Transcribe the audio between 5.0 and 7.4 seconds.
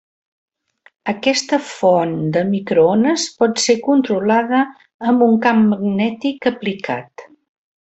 amb un camp magnètic aplicat.